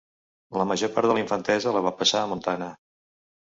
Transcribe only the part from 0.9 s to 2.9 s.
part de la infantesa la va passar a Montana.